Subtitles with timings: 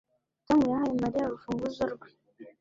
[0.45, 2.09] Tom yahaye Mariya urufunguzo rwe